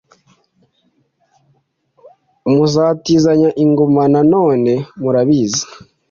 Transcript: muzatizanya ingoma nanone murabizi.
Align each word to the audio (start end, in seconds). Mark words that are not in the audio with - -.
muzatizanya 2.53 3.49
ingoma 3.63 4.01
nanone 4.13 4.73
murabizi. 5.01 5.63